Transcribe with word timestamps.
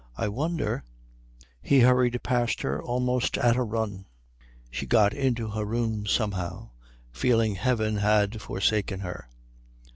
I 0.17 0.29
wonder" 0.29 0.83
He 1.61 1.81
hurried 1.81 2.23
past 2.23 2.61
her 2.63 2.81
almost 2.81 3.37
at 3.37 3.55
a 3.55 3.61
run. 3.61 4.07
She 4.71 4.87
got 4.87 5.13
into 5.13 5.49
her 5.49 5.63
room 5.63 6.07
somehow, 6.07 6.71
feeling 7.11 7.53
Heaven 7.53 7.97
had 7.97 8.41
forsaken 8.41 9.01
her. 9.01 9.29